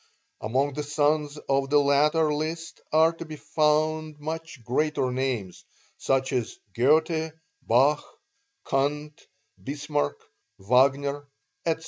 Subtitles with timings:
[0.41, 5.63] Among the sons on the latter list are to be found much greater names
[5.99, 8.03] (such as Goethe, Bach,
[8.65, 9.21] Kant,
[9.63, 10.19] Bismarck,
[10.57, 11.27] Wagner,
[11.67, 11.79] etc.)